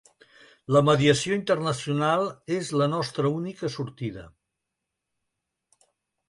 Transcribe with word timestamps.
La 0.75 0.79
mediació 0.85 1.35
internacional 1.39 2.25
és 2.55 2.71
la 2.83 2.87
nostra 2.95 3.33
única 3.41 3.71
sortida? 3.75 4.25